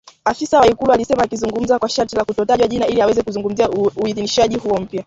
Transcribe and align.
afisa 0.25 0.59
wa 0.59 0.67
Ikulu 0.67 0.91
alisema 0.91 1.23
akizungumza 1.23 1.79
kwa 1.79 1.89
sharti 1.89 2.15
la 2.15 2.25
kutotajwa 2.25 2.67
jina 2.67 2.87
ili 2.87 3.01
aweze 3.01 3.23
kuzungumzia 3.23 3.69
uidhinishaji 3.69 4.57
huo 4.57 4.77
mpya 4.77 4.99